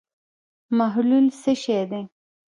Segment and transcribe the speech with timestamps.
[0.77, 2.03] محلول څه شی دی.